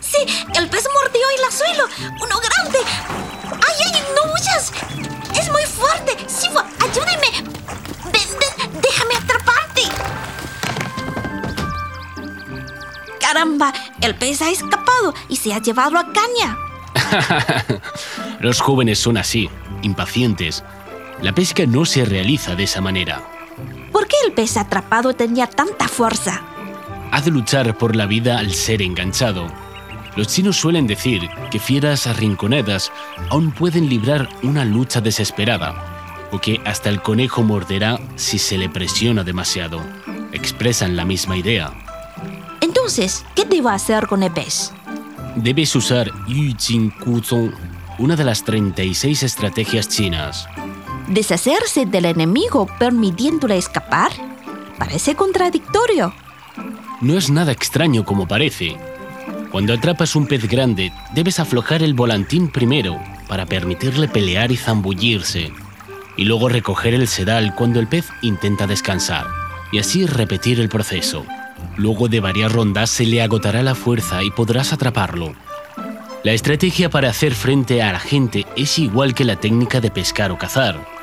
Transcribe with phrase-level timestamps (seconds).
[0.00, 0.18] Sí,
[0.54, 1.84] el pez mordió el suelo.
[2.20, 2.78] Uno grande.
[3.50, 4.02] ¡Ay, ay!
[4.14, 4.72] ¡No huyas!
[5.38, 6.16] Es muy fuerte.
[6.28, 7.50] Sifu, ayúdeme.
[8.12, 9.82] Ven, ven, déjame atraparte.
[13.20, 16.56] Caramba, el pez ha escapado y se ha llevado a caña.
[18.40, 19.50] Los jóvenes son así,
[19.82, 20.64] impacientes.
[21.20, 23.35] La pesca no se realiza de esa manera.
[23.96, 26.42] ¿Por qué el pez atrapado tenía tanta fuerza?
[27.12, 29.46] Ha de luchar por la vida al ser enganchado.
[30.16, 32.92] Los chinos suelen decir que fieras arrinconadas
[33.30, 38.68] aún pueden librar una lucha desesperada, o que hasta el conejo morderá si se le
[38.68, 39.80] presiona demasiado.
[40.30, 41.72] Expresan la misma idea.
[42.60, 44.74] Entonces, ¿qué debo hacer con el pez?
[45.36, 47.54] Debes usar Yu Jin Ku Zong,
[47.98, 50.46] una de las 36 estrategias chinas.
[51.08, 54.10] ¿Deshacerse del enemigo permitiéndole escapar?
[54.76, 56.12] Parece contradictorio.
[57.00, 58.76] No es nada extraño como parece.
[59.52, 65.52] Cuando atrapas un pez grande, debes aflojar el volantín primero para permitirle pelear y zambullirse,
[66.16, 69.26] y luego recoger el sedal cuando el pez intenta descansar,
[69.70, 71.24] y así repetir el proceso.
[71.76, 75.34] Luego de varias rondas se le agotará la fuerza y podrás atraparlo.
[76.24, 80.32] La estrategia para hacer frente a la gente es igual que la técnica de pescar
[80.32, 80.95] o cazar.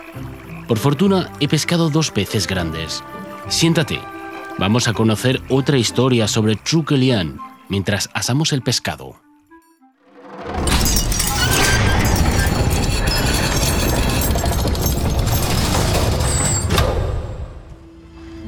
[0.68, 3.04] Por fortuna he pescado dos peces grandes.
[3.50, 4.00] Siéntate,
[4.58, 6.58] vamos a conocer otra historia sobre
[6.92, 9.22] Liang mientras asamos el pescado.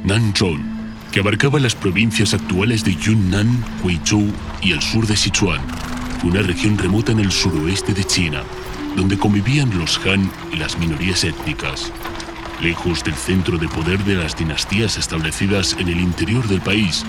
[0.06, 0.64] Nanzhong,
[1.12, 5.62] que abarcaba las provincias actuales de Yunnan, Guizhou y el sur de Sichuan,
[6.24, 8.44] una región remota en el suroeste de China,
[8.96, 11.92] donde convivían los Han y las minorías étnicas.
[12.62, 17.06] Lejos del centro de poder de las dinastías establecidas en el interior del país,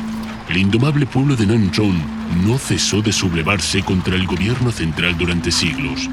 [0.48, 1.98] el indomable pueblo de Nanzhong
[2.44, 6.08] no cesó de sublevarse contra el gobierno central durante siglos.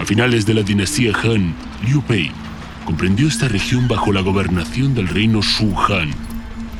[0.00, 1.54] A finales de la dinastía Han,
[1.86, 2.30] Liu Pei
[2.84, 6.10] comprendió esta región bajo la gobernación del reino Shu Han.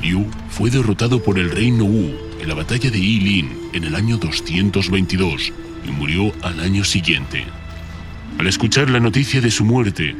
[0.02, 4.16] Liu fue derrotado por el reino Wu en la batalla de Yilin en el año
[4.16, 5.52] 222
[5.86, 7.44] y murió al año siguiente.
[8.38, 10.14] Al escuchar la noticia de su muerte,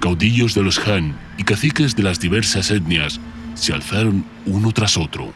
[0.00, 3.20] caudillos de los Han y caciques de las diversas etnias
[3.54, 5.32] se alzaron uno tras otro.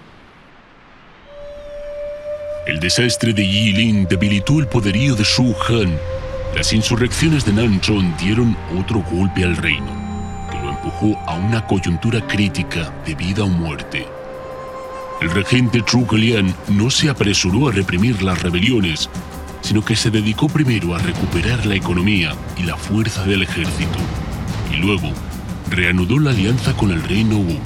[2.66, 5.98] El desastre de Yilin debilitó el poderío de Shu Han.
[6.54, 9.92] Las insurrecciones de Nanzhong dieron otro golpe al reino,
[10.50, 14.06] que lo empujó a una coyuntura crítica de vida o muerte.
[15.20, 19.10] El regente Zhuge Liang no se apresuró a reprimir las rebeliones,
[19.60, 23.98] sino que se dedicó primero a recuperar la economía y la fuerza del ejército,
[24.72, 25.12] y luego
[25.70, 27.58] reanudó la alianza con el reino Wu.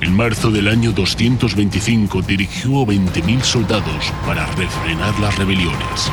[0.00, 6.10] En marzo del año 225 dirigió a 20.000 soldados para refrenar las rebeliones.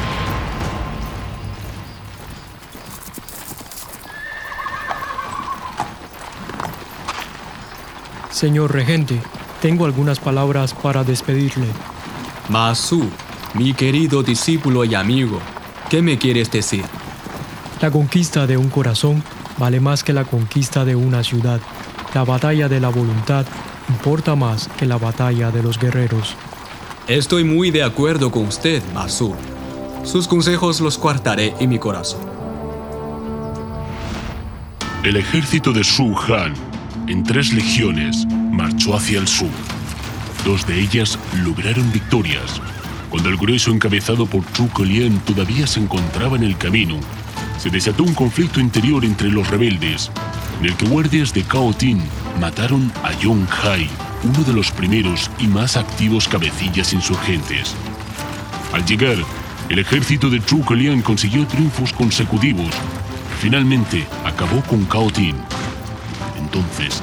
[8.30, 9.20] Señor regente,
[9.64, 11.66] tengo algunas palabras para despedirle.
[12.50, 13.10] Masu,
[13.54, 15.40] mi querido discípulo y amigo,
[15.90, 16.84] ¿qué me quieres decir?
[17.82, 19.24] La conquista de un corazón
[19.58, 21.60] vale más que la conquista de una ciudad.
[22.14, 23.46] La batalla de la voluntad
[23.90, 26.36] importa más que la batalla de los guerreros.
[27.08, 29.36] Estoy muy de acuerdo con usted, Masu.
[30.04, 32.22] Sus consejos los guardaré en mi corazón.
[35.04, 36.54] El ejército de Shu Han,
[37.08, 39.50] en tres legiones, marchó hacia el sur.
[40.44, 42.62] Dos de ellas lograron victorias.
[43.10, 47.00] Cuando el grueso encabezado por Zhuge Liang todavía se encontraba en el camino,
[47.58, 50.12] se desató un conflicto interior entre los rebeldes,
[50.60, 52.02] en el que guardias de Cao Tin
[52.40, 53.90] mataron a Yong Hai,
[54.24, 57.76] uno de los primeros y más activos cabecillas insurgentes.
[58.74, 59.18] Al llegar,
[59.70, 62.74] el ejército de Zhuge Liang consiguió triunfos consecutivos.
[63.40, 65.36] Finalmente, acabó con Cao Tin.
[66.38, 67.02] Entonces,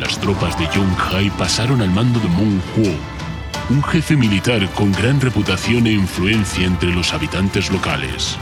[0.00, 3.11] las tropas de Yong Hai pasaron al mando de Meng Huo,
[3.70, 8.36] un jefe militar con gran reputación e influencia entre los habitantes locales.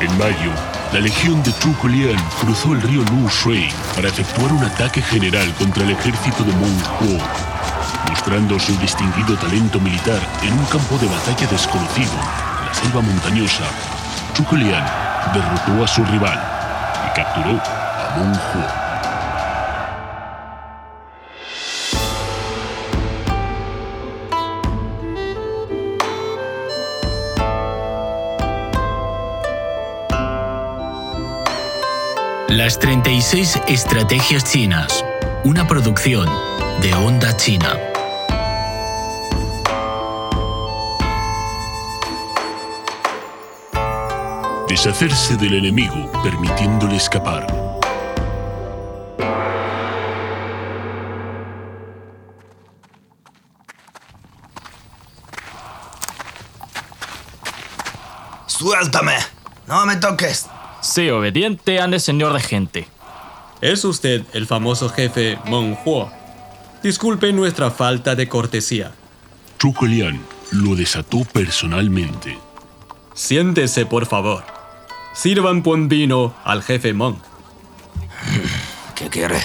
[0.00, 0.52] En mayo,
[0.92, 5.52] la legión de Zhuge Liang cruzó el río Lu Shui para efectuar un ataque general
[5.54, 7.18] contra el ejército de Meng Huo,
[8.10, 12.12] mostrando su distinguido talento militar en un campo de batalla desconocido,
[12.66, 13.64] la selva montañosa.
[14.36, 14.86] Zhuge Liang
[15.32, 16.38] derrotó a su rival
[17.06, 18.81] y capturó a Meng Huo.
[32.52, 35.02] Las 36 estrategias chinas.
[35.42, 36.28] Una producción
[36.82, 37.78] de Onda China.
[44.68, 47.46] Deshacerse del enemigo permitiéndole escapar.
[58.46, 59.16] Suéltame.
[59.66, 60.51] No me toques.
[60.82, 62.88] Sé obediente ante señor de gente.
[63.60, 66.10] ¿Es usted el famoso jefe Meng Huo?
[66.82, 68.90] Disculpe nuestra falta de cortesía.
[69.60, 70.20] Zhuge Liang
[70.50, 72.36] lo desató personalmente.
[73.14, 74.42] Siéntese, por favor.
[75.14, 77.18] Sirvan buen vino al jefe Meng.
[78.96, 79.40] ¿Qué quiere?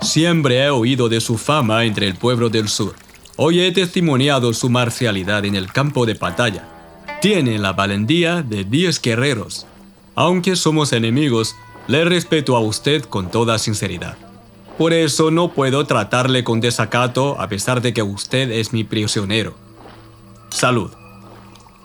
[0.00, 2.94] Siempre he oído de su fama entre el pueblo del sur.
[3.36, 6.66] Hoy he testimoniado su marcialidad en el campo de batalla.
[7.20, 9.66] Tiene la valentía de 10 guerreros.
[10.16, 11.54] Aunque somos enemigos,
[11.86, 14.16] le respeto a usted con toda sinceridad.
[14.78, 19.54] Por eso no puedo tratarle con desacato a pesar de que usted es mi prisionero.
[20.50, 20.90] Salud.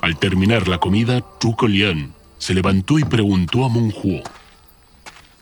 [0.02, 4.24] Al terminar la comida, Zhuge Liang se levantó y preguntó a Meng Huo.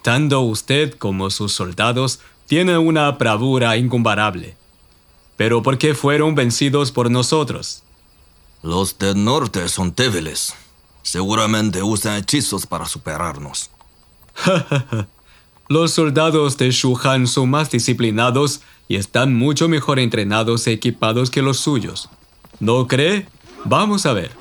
[0.02, 4.58] Tanto usted como sus soldados tienen una bravura incomparable.
[5.38, 7.84] Pero ¿por qué fueron vencidos por nosotros?
[8.64, 10.56] Los del norte son débiles.
[11.02, 13.70] Seguramente usan hechizos para superarnos.
[15.70, 21.44] Los soldados de Shuhan son más disciplinados y están mucho mejor entrenados y equipados que
[21.44, 22.10] los suyos.
[22.60, 23.28] ¿No cree?
[23.66, 24.32] Vamos a ver.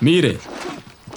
[0.00, 0.40] Mire,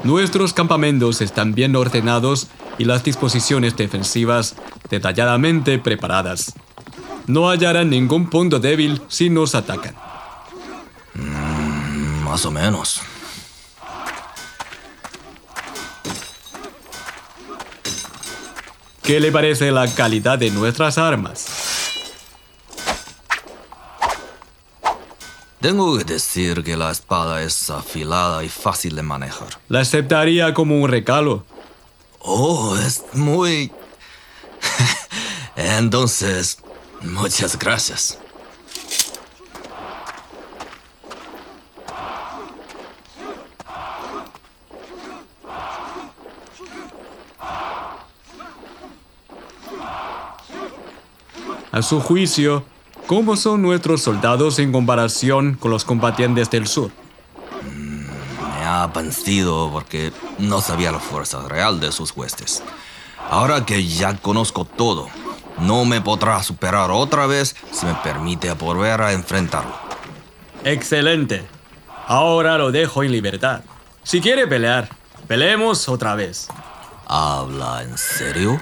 [0.04, 4.56] nuestros campamentos están bien ordenados y las disposiciones defensivas
[4.90, 6.54] detalladamente preparadas.
[7.28, 9.96] No hallarán ningún punto débil si nos atacan.
[12.24, 13.02] Más o menos.
[19.04, 21.46] ¿Qué le parece la calidad de nuestras armas?
[25.60, 29.60] Tengo que decir que la espada es afilada y fácil de manejar.
[29.70, 31.46] La aceptaría como un regalo.
[32.20, 33.72] Oh, es muy...
[35.56, 36.58] Entonces,
[37.04, 38.20] muchas gracias.
[51.74, 52.64] A su juicio,
[53.08, 56.92] ¿cómo son nuestros soldados en comparación con los combatientes del sur?
[57.64, 62.62] Me ha vencido porque no sabía la fuerza real de sus huestes.
[63.28, 65.08] Ahora que ya conozco todo,
[65.60, 69.76] no me podrá superar otra vez si me permite volver a enfrentarlo.
[70.64, 71.46] Excelente.
[72.08, 73.62] Ahora lo dejo en libertad.
[74.04, 74.90] Si quiere pelear,
[75.28, 76.48] peleemos otra vez.
[77.08, 78.62] ¿Habla en serio?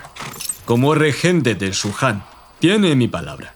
[0.66, 2.24] Como regente del Shuhan,
[2.60, 3.54] tiene mi palabra.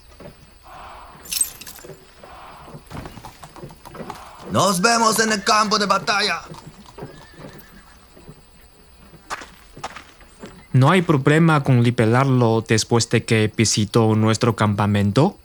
[4.51, 6.41] Nos vemos en el campo de batalla.
[10.75, 15.37] ¿No hay problema con liberarlo después de que visitó nuestro campamento?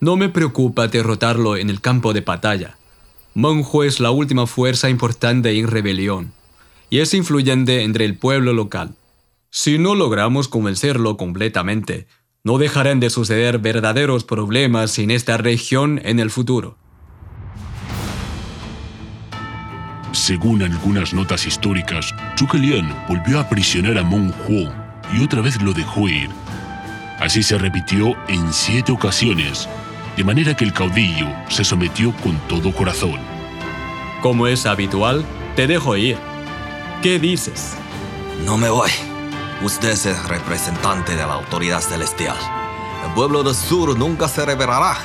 [0.00, 2.76] No me preocupa derrotarlo en el campo de batalla.
[3.32, 6.32] Monjo es la última fuerza importante en rebelión
[6.90, 8.96] y es influyente entre el pueblo local.
[9.48, 12.06] Si no logramos convencerlo completamente,
[12.44, 16.76] no dejarán de suceder verdaderos problemas en esta región en el futuro.
[20.12, 24.72] Según algunas notas históricas, Zhuge Liang volvió a aprisionar a Meng Huo
[25.12, 26.30] y otra vez lo dejó ir.
[27.20, 29.68] Así se repitió en siete ocasiones,
[30.16, 33.18] de manera que el caudillo se sometió con todo corazón.
[34.22, 35.24] Como es habitual,
[35.56, 36.16] te dejo ir.
[37.02, 37.74] ¿Qué dices?
[38.44, 38.90] No me voy.
[39.62, 42.36] Usted es el representante de la autoridad celestial.
[43.04, 44.96] El pueblo del sur nunca se revelará.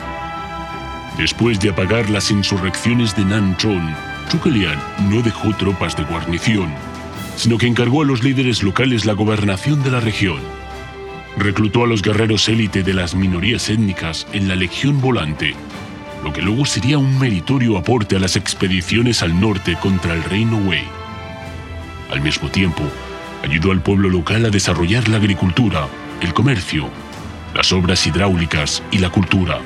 [1.18, 3.96] Después de apagar las insurrecciones de Nanchon,
[4.34, 4.80] Zhuge Liang
[5.12, 6.74] no dejó tropas de guarnición,
[7.36, 10.40] sino que encargó a los líderes locales la gobernación de la región.
[11.38, 15.54] Reclutó a los guerreros élite de las minorías étnicas en la Legión Volante,
[16.24, 20.58] lo que luego sería un meritorio aporte a las expediciones al norte contra el reino
[20.58, 20.84] Wei.
[22.12, 22.82] Al mismo tiempo,
[23.44, 25.88] ayudó al pueblo local a desarrollar la agricultura,
[26.22, 26.90] el comercio,
[27.54, 29.60] las obras hidráulicas y la cultura.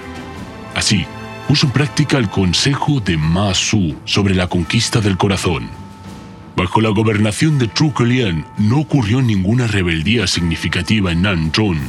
[0.75, 1.05] Así,
[1.47, 5.69] puso en práctica el consejo de Ma Su sobre la conquista del corazón.
[6.57, 11.79] Bajo la gobernación de Zhuge Liang no ocurrió ninguna rebeldía significativa en Nanzhong.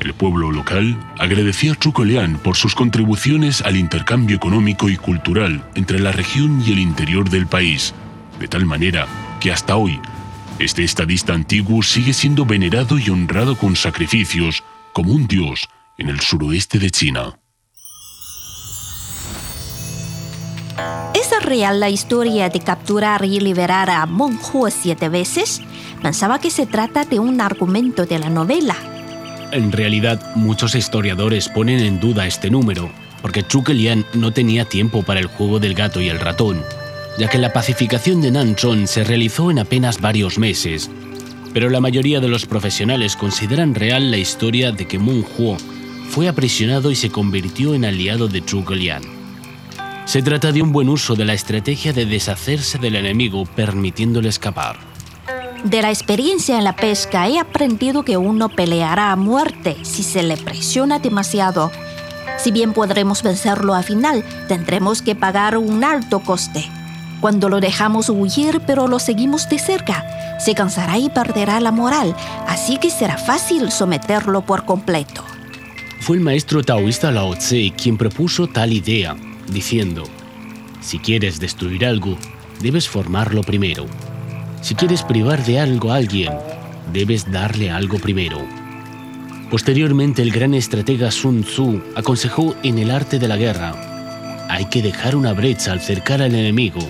[0.00, 5.64] El pueblo local agradecía a Zhuge Liang por sus contribuciones al intercambio económico y cultural
[5.74, 7.94] entre la región y el interior del país,
[8.40, 9.06] de tal manera
[9.40, 10.00] que hasta hoy
[10.58, 14.62] Este estadista antiguo sigue siendo venerado y honrado con sacrificios
[14.92, 17.41] como un dios en el suroeste de China.
[21.42, 25.60] Real la historia de capturar y liberar a Meng Huo siete veces?
[26.00, 28.76] Pensaba que se trata de un argumento de la novela.
[29.52, 35.02] En realidad, muchos historiadores ponen en duda este número, porque Zhuge Liang no tenía tiempo
[35.02, 36.62] para el juego del gato y el ratón,
[37.18, 40.90] ya que la pacificación de Nanchon se realizó en apenas varios meses.
[41.52, 45.58] Pero la mayoría de los profesionales consideran real la historia de que Meng Huo
[46.08, 49.21] fue aprisionado y se convirtió en aliado de Zhuge Liang.
[50.04, 54.76] Se trata de un buen uso de la estrategia de deshacerse del enemigo permitiéndole escapar.
[55.64, 60.24] De la experiencia en la pesca he aprendido que uno peleará a muerte si se
[60.24, 61.70] le presiona demasiado.
[62.36, 66.68] Si bien podremos vencerlo al final, tendremos que pagar un alto coste.
[67.20, 70.04] Cuando lo dejamos huir pero lo seguimos de cerca,
[70.40, 72.16] se cansará y perderá la moral,
[72.48, 75.24] así que será fácil someterlo por completo.
[76.00, 79.16] Fue el maestro taoísta Lao Tse quien propuso tal idea,
[79.52, 80.04] diciendo,
[80.80, 82.16] si quieres destruir algo,
[82.60, 83.86] debes formarlo primero.
[84.60, 86.32] Si quieres privar de algo a alguien,
[86.92, 88.38] debes darle algo primero.
[89.50, 93.92] Posteriormente, el gran estratega Sun Tzu aconsejó en el arte de la guerra,
[94.52, 96.80] hay que dejar una brecha al cercar al enemigo.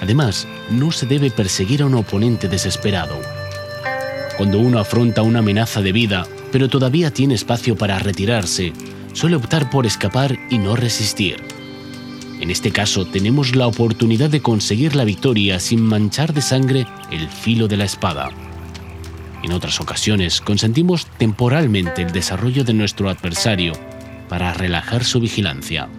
[0.00, 3.20] Además, no se debe perseguir a un oponente desesperado.
[4.36, 8.72] Cuando uno afronta una amenaza de vida, pero todavía tiene espacio para retirarse,
[9.12, 11.49] suele optar por escapar y no resistir.
[12.40, 17.28] En este caso tenemos la oportunidad de conseguir la victoria sin manchar de sangre el
[17.28, 18.30] filo de la espada.
[19.42, 23.74] En otras ocasiones consentimos temporalmente el desarrollo de nuestro adversario
[24.30, 25.90] para relajar su vigilancia.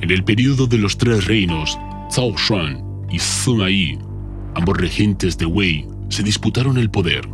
[0.00, 1.78] En el periodo de los tres reinos,
[2.14, 3.98] Cao Shuan y Sima Yi,
[4.54, 7.28] ambos regentes de Wei, se disputaron el poder.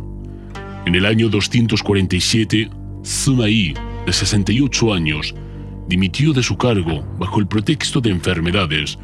[0.85, 2.69] En el año 247,
[3.03, 3.73] Sima Yi
[4.05, 5.33] de 68 años,
[5.87, 8.97] dimitió de su cargo bajo el pretexto de enfermedades,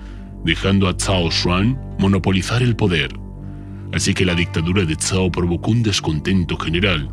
[0.43, 3.11] dejando a Cao Shuan monopolizar el poder.
[3.93, 7.09] Así que la dictadura de Cao provocó un descontento general.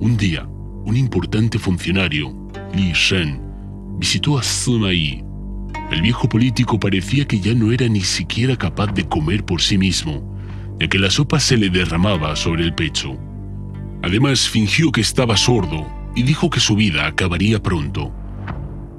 [0.00, 0.44] Un día,
[0.84, 2.34] un importante funcionario,
[2.74, 3.40] Li Shen,
[3.98, 5.22] visitó a Sima Yi.
[5.90, 9.78] El viejo político parecía que ya no era ni siquiera capaz de comer por sí
[9.78, 10.36] mismo,
[10.80, 13.16] ya que la sopa se le derramaba sobre el pecho.
[14.02, 18.12] Además, fingió que estaba sordo y dijo que su vida acabaría pronto.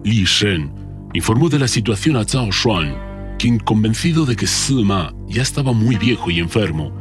[0.03, 0.73] Li Shen
[1.13, 2.95] informó de la situación a Zhao Xuan,
[3.37, 6.91] quien, convencido de que Sima ya estaba muy viejo y enfermo,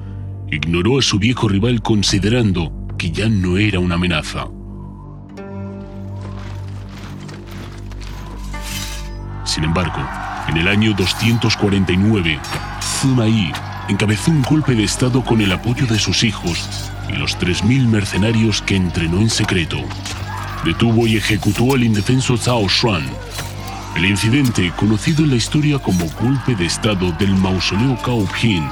[0.51, 4.49] ignoró a su viejo rival considerando que ya no era una amenaza.
[9.45, 9.99] Sin embargo,
[10.49, 12.39] en el año 249,
[12.81, 13.53] Sima Yi
[13.89, 18.63] encabezó un golpe de estado con el apoyo de sus hijos y los 3.000 mercenarios
[18.63, 19.79] que entrenó en secreto.
[20.65, 23.05] Detuvo y ejecutó al indefenso Zhao Xuan.
[23.97, 28.65] El incidente, conocido en la historia como golpe de estado del mausoleo Cao Pin,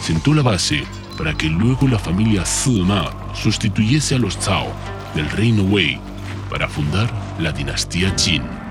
[0.00, 0.84] sentó la base
[1.18, 4.72] para que luego la familia Sima sustituyese a los Zhao
[5.14, 6.00] del reino Wei
[6.48, 8.63] para fundar la dinastía Qin.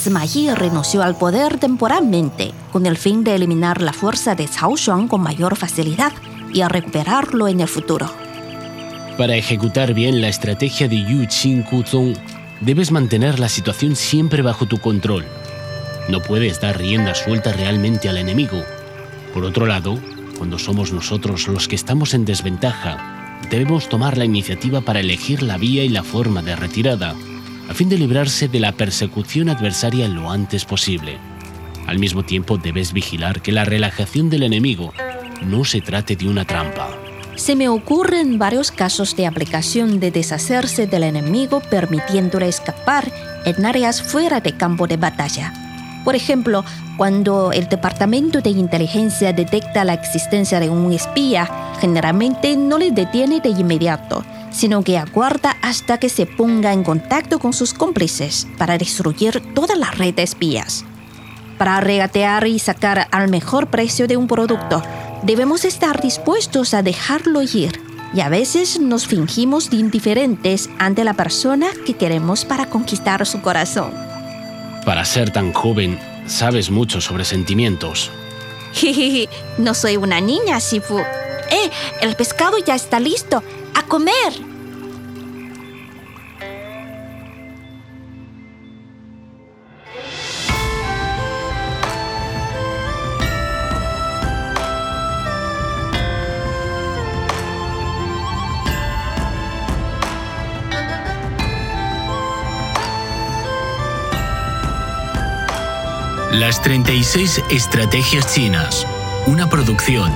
[0.00, 4.74] Sima Yi renunció al poder temporalmente con el fin de eliminar la fuerza de Cao
[4.74, 6.14] Shuang con mayor facilidad
[6.54, 8.10] y a recuperarlo en el futuro.
[9.18, 12.14] Para ejecutar bien la estrategia de Yu Qin Kuzong,
[12.62, 15.26] debes mantener la situación siempre bajo tu control.
[16.08, 18.62] No puedes dar rienda suelta realmente al enemigo.
[19.34, 19.98] Por otro lado,
[20.38, 25.58] cuando somos nosotros los que estamos en desventaja, debemos tomar la iniciativa para elegir la
[25.58, 27.14] vía y la forma de retirada
[27.70, 31.18] a fin de librarse de la persecución adversaria lo antes posible.
[31.86, 34.92] Al mismo tiempo debes vigilar que la relajación del enemigo
[35.46, 36.88] no se trate de una trampa.
[37.36, 43.10] Se me ocurren varios casos de aplicación de deshacerse del enemigo permitiéndole escapar
[43.44, 45.52] en áreas fuera de campo de batalla.
[46.04, 46.64] Por ejemplo,
[46.96, 51.48] cuando el Departamento de Inteligencia detecta la existencia de un espía,
[51.80, 57.38] generalmente no le detiene de inmediato, sino que aguarda hasta que se ponga en contacto
[57.38, 60.84] con sus cómplices para destruir toda la red de espías.
[61.58, 64.82] Para regatear y sacar al mejor precio de un producto,
[65.22, 67.80] debemos estar dispuestos a dejarlo ir.
[68.12, 73.40] Y a veces nos fingimos de indiferentes ante la persona que queremos para conquistar su
[73.40, 73.92] corazón.
[74.84, 78.10] Para ser tan joven, sabes mucho sobre sentimientos.
[79.58, 80.98] no soy una niña, Shifu.
[80.98, 81.70] ¡Eh!
[82.00, 83.42] El pescado ya está listo
[83.74, 84.50] a comer.
[106.32, 108.86] Las 36 Estrategias Chinas,
[109.26, 110.10] una producción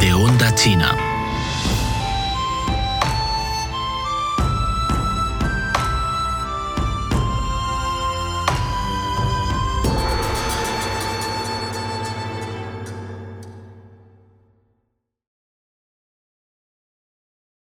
[0.00, 1.15] de Onda China.